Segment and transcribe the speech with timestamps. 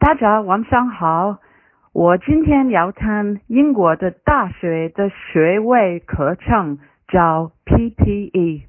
[0.00, 1.40] 大家晚上好，
[1.92, 8.62] 我今天要谈英国的大学的学位课程，叫 PPE。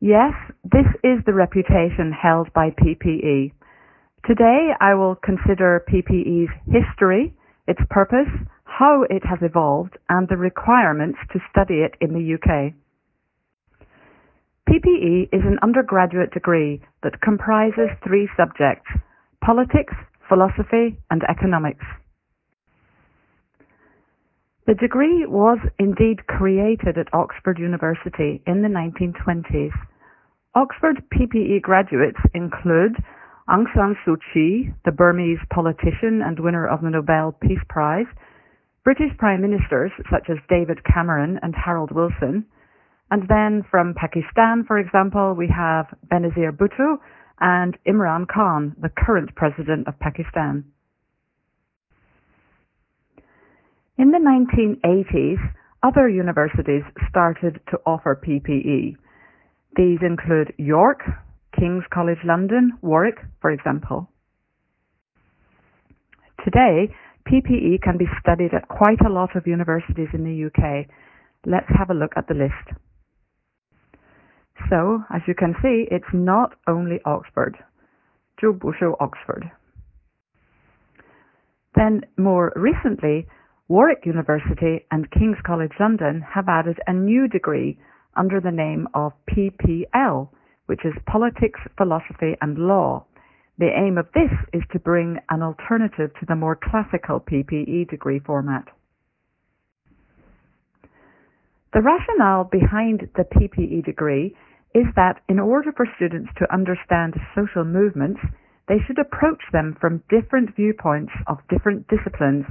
[0.00, 0.34] Yes,
[0.68, 3.52] this is the reputation held by PPE.
[4.24, 7.34] Today I will consider PPE's history,
[7.68, 8.28] its purpose,
[8.64, 12.74] how it has evolved, and the requirements to study it in the UK.
[14.68, 18.84] PPE is an undergraduate degree that comprises three subjects
[19.42, 19.94] politics,
[20.28, 21.86] philosophy, and economics.
[24.66, 29.72] The degree was indeed created at Oxford University in the 1920s.
[30.54, 32.92] Oxford PPE graduates include
[33.48, 38.04] Aung San Suu Kyi, the Burmese politician and winner of the Nobel Peace Prize,
[38.84, 42.44] British Prime Ministers such as David Cameron and Harold Wilson,
[43.10, 46.98] and then from Pakistan, for example, we have Benazir Bhutto
[47.40, 50.64] and Imran Khan, the current president of Pakistan.
[53.96, 55.38] In the 1980s,
[55.82, 58.96] other universities started to offer PPE.
[59.76, 61.00] These include York,
[61.58, 64.08] King's College London, Warwick, for example.
[66.44, 66.94] Today,
[67.26, 70.86] PPE can be studied at quite a lot of universities in the UK.
[71.46, 72.78] Let's have a look at the list.
[74.70, 77.56] So, as you can see, it's not only Oxford,
[78.42, 79.50] Jogbosho Oxford.
[81.74, 83.28] Then, more recently,
[83.68, 87.78] Warwick University and King's College London have added a new degree
[88.16, 90.28] under the name of PPL,
[90.66, 93.04] which is Politics, Philosophy and Law.
[93.58, 98.20] The aim of this is to bring an alternative to the more classical PPE degree
[98.20, 98.68] format.
[101.74, 104.34] The rationale behind the PPE degree
[104.74, 108.20] is that in order for students to understand social movements,
[108.68, 112.44] they should approach them from different viewpoints of different disciplines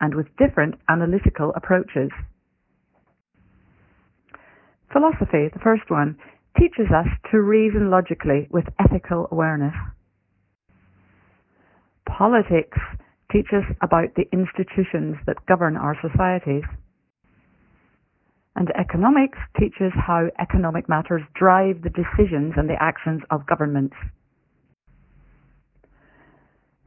[0.00, 2.10] and with different analytical approaches.
[4.92, 6.16] Philosophy, the first one,
[6.58, 9.74] teaches us to reason logically with ethical awareness.
[12.06, 12.78] Politics
[13.30, 16.64] teaches us about the institutions that govern our societies.
[18.58, 23.94] And economics teaches how economic matters drive the decisions and the actions of governments.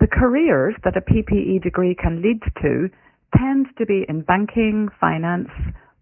[0.01, 2.89] The careers that a PPE degree can lead to
[3.37, 5.47] tend to be in banking, finance,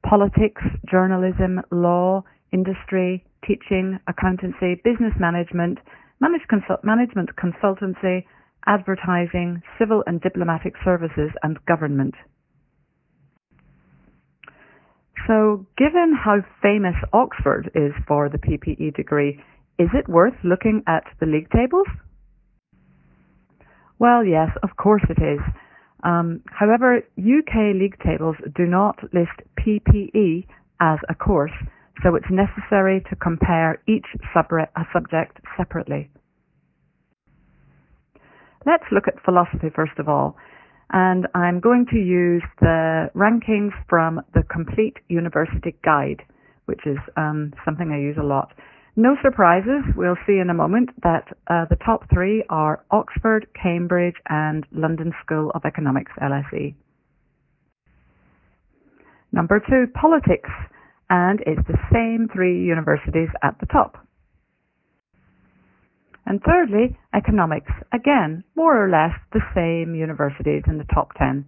[0.04, 5.78] politics, journalism, law, industry, teaching, accountancy, business management,
[6.50, 8.26] consult- management consultancy,
[8.66, 12.16] advertising, civil and diplomatic services, and government.
[15.30, 19.40] So, given how famous Oxford is for the PPE degree,
[19.78, 21.86] is it worth looking at the league tables?
[24.00, 25.40] Well, yes, of course it is.
[26.04, 30.48] Um, however, UK league tables do not list PPE
[30.82, 31.54] as a course,
[32.02, 36.10] so it's necessary to compare each subject separately.
[38.66, 40.38] Let's look at philosophy first of all
[40.92, 46.24] and I'm going to use the rankings from the Complete University Guide,
[46.66, 48.54] which is um, something I use a lot.
[48.96, 54.16] No surprises, we'll see in a moment that uh, the top three are Oxford, Cambridge,
[54.28, 56.74] and London School of Economics, LSE.
[59.32, 60.50] Number two, politics,
[61.10, 64.06] and it's the same three universities at the top.
[66.30, 67.72] And thirdly, economics.
[67.92, 71.44] Again, more or less the same universities in the top 10.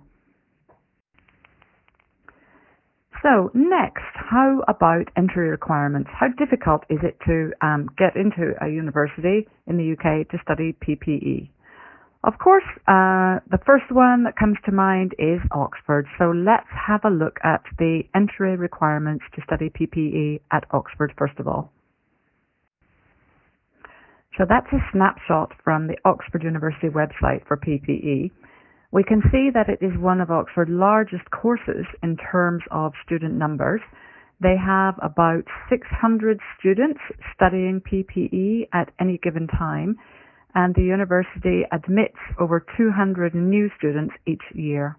[3.22, 6.10] So next, how about entry requirements?
[6.12, 10.76] How difficult is it to um, get into a university in the UK to study
[10.82, 11.52] PPE?
[12.24, 16.08] Of course, uh, the first one that comes to mind is Oxford.
[16.18, 21.38] So let's have a look at the entry requirements to study PPE at Oxford first
[21.38, 21.72] of all.
[24.38, 28.32] So that's a snapshot from the Oxford University website for PPE.
[28.92, 33.36] We can see that it is one of Oxford's largest courses in terms of student
[33.36, 33.82] numbers.
[34.42, 37.00] They have about 600 students
[37.36, 39.98] studying PPE at any given time,
[40.56, 44.98] and the university admits over 200 new students each year.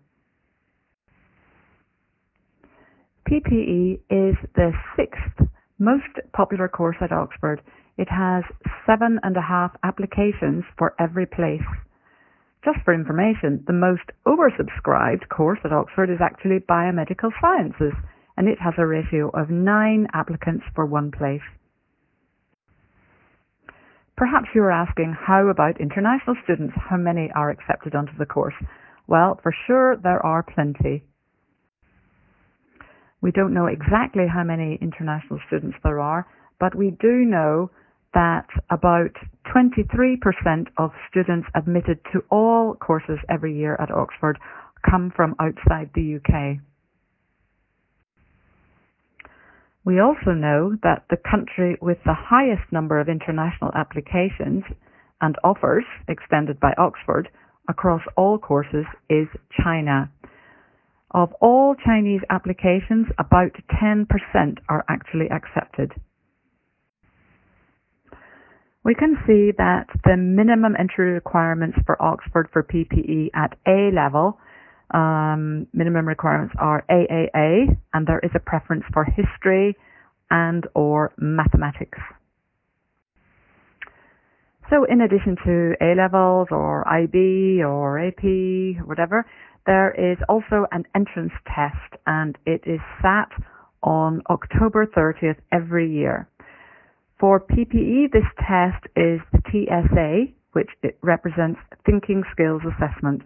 [3.29, 5.49] PPE is the sixth
[5.79, 7.61] most popular course at Oxford
[7.99, 8.45] it has
[8.87, 11.67] seven and a half applications for every place.
[12.65, 17.93] Just for information, the most oversubscribed course at Oxford is actually Biomedical Sciences,
[18.37, 21.43] and it has a ratio of nine applicants for one place.
[24.17, 26.75] Perhaps you're asking, how about international students?
[26.77, 28.55] How many are accepted onto the course?
[29.09, 31.03] Well, for sure, there are plenty.
[33.21, 36.27] We don't know exactly how many international students there are,
[36.61, 37.71] but we do know
[38.15, 39.13] that about
[39.55, 44.39] 23% of students admitted to all courses every year at Oxford
[44.89, 46.59] come from outside the UK.
[49.85, 54.63] We also know that the country with the highest number of international applications
[55.21, 57.29] and offers extended by Oxford
[57.69, 59.27] across all courses is
[59.63, 60.11] China.
[61.13, 64.07] Of all Chinese applications, about 10%
[64.69, 65.93] are actually accepted.
[68.85, 74.39] We can see that the minimum entry requirements for Oxford for PPE at A level
[74.93, 79.77] um, minimum requirements are AAA, and there is a preference for history
[80.31, 81.99] and or mathematics.
[84.71, 89.27] So in addition to A levels or IB or AP, whatever,
[89.67, 93.29] there is also an entrance test and it is sat
[93.83, 96.29] on October 30th every year.
[97.23, 100.69] For PPE, this test is the TSA, which
[101.03, 103.23] represents Thinking Skills Assessment.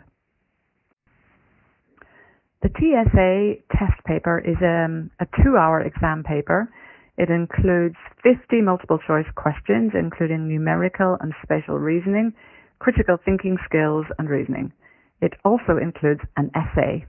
[2.60, 6.68] The TSA test paper is um, a two-hour exam paper.
[7.16, 12.34] It includes 50 multiple choice questions, including numerical and spatial reasoning,
[12.80, 14.74] critical thinking skills, and reasoning.
[15.22, 17.06] It also includes an essay.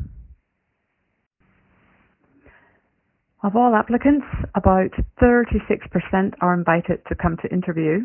[3.44, 4.26] Of all applicants,
[4.56, 4.92] about
[5.22, 8.00] 36% are invited to come to interview.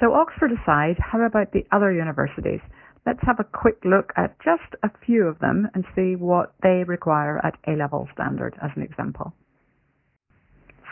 [0.00, 2.60] So Oxford aside, how about the other universities?
[3.06, 6.82] Let's have a quick look at just a few of them and see what they
[6.84, 9.34] require at A-level standard as an example.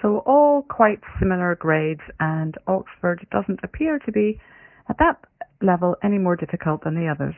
[0.00, 4.40] So all quite similar grades and Oxford doesn't appear to be
[4.88, 5.24] at that
[5.60, 7.34] level any more difficult than the others.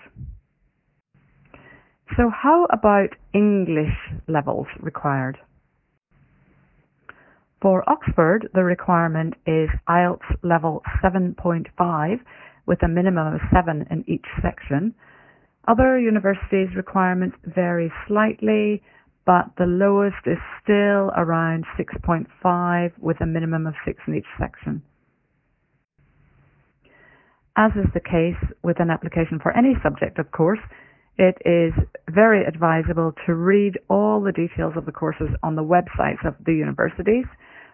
[2.16, 3.94] So how about English
[4.26, 5.38] levels required?
[7.62, 12.20] For Oxford, the requirement is IELTS level 7.5
[12.66, 14.94] with a minimum of seven in each section.
[15.68, 18.82] Other universities' requirements vary slightly,
[19.26, 24.82] but the lowest is still around 6.5 with a minimum of six in each section.
[27.56, 30.60] As is the case with an application for any subject, of course,
[31.20, 31.74] it is
[32.08, 36.54] very advisable to read all the details of the courses on the websites of the
[36.54, 37.26] universities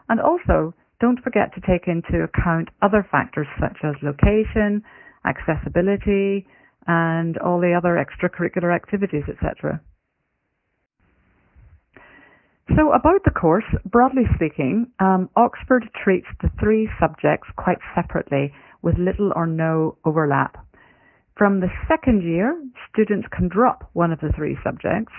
[0.09, 4.83] and also don't forget to take into account other factors such as location,
[5.25, 6.45] accessibility,
[6.89, 9.81] and all the other extracurricular activities, etc.
[12.77, 18.53] So about the course, broadly speaking, um, Oxford treats the three subjects quite separately
[18.83, 20.57] with little or no overlap.
[21.37, 22.59] From the second year,
[22.91, 25.13] students can drop one of the three subjects,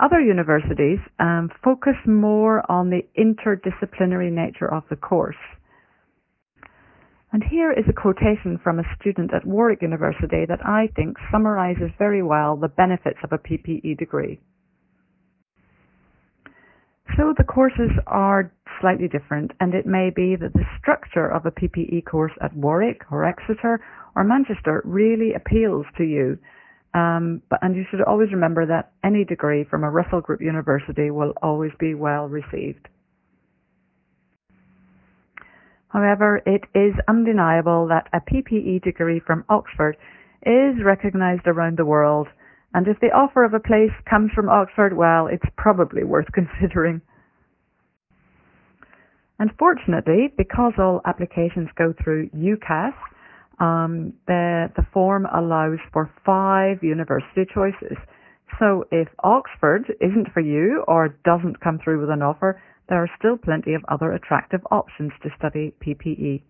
[0.00, 5.36] other universities um, focus more on the interdisciplinary nature of the course.
[7.32, 11.90] And here is a quotation from a student at Warwick University that I think summarizes
[11.98, 14.38] very well the benefits of a PPE degree.
[17.18, 18.50] So the courses are
[18.80, 23.02] slightly different, and it may be that the structure of a PPE course at Warwick
[23.10, 23.80] or Exeter
[24.16, 26.38] or Manchester really appeals to you
[26.94, 31.10] um, but, and you should always remember that any degree from a Russell Group university
[31.10, 32.88] will always be well received.
[35.88, 39.96] However, it is undeniable that a PPE degree from Oxford
[40.42, 42.28] is recognised around the world,
[42.74, 47.00] and if the offer of a place comes from Oxford, well, it's probably worth considering.
[49.38, 52.94] Unfortunately, because all applications go through UCAS,
[53.60, 57.96] um, the, the form allows for five university choices.
[58.58, 63.10] So if Oxford isn't for you or doesn't come through with an offer, there are
[63.18, 66.42] still plenty of other attractive options to study PPE.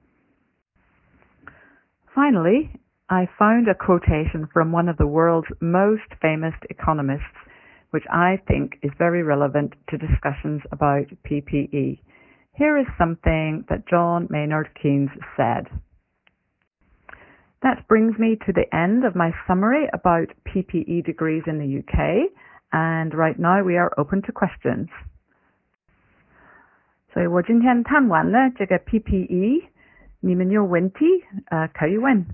[2.15, 2.71] Finally,
[3.11, 7.23] I found a quotation from one of the world's most famous economists,
[7.91, 11.99] which I think is very relevant to discussions about PPE.
[12.58, 15.68] Here is something that John Maynard Keynes said.
[17.62, 22.30] That brings me to the end of my summary about PPE degrees in the UK,
[22.72, 24.90] and right now we are open to questions.
[27.14, 29.64] 所以我今天谈完了这个 PPE，
[30.20, 31.06] 你们有问题
[31.46, 32.26] 呃可以问。